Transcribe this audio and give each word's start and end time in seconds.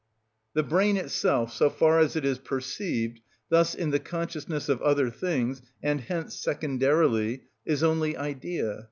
The 0.55 0.63
brain 0.63 0.97
itself, 0.97 1.53
so 1.53 1.69
far 1.69 1.99
as 1.99 2.15
it 2.15 2.25
is 2.25 2.39
perceived—thus 2.39 3.75
in 3.75 3.91
the 3.91 3.99
consciousness 3.99 4.67
of 4.67 4.81
other 4.81 5.11
things, 5.11 5.61
and 5.83 6.01
hence 6.01 6.33
secondarily—is 6.41 7.83
only 7.83 8.17
idea. 8.17 8.79